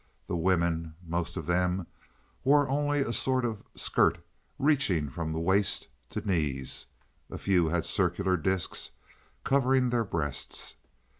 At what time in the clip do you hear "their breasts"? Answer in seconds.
9.91-10.77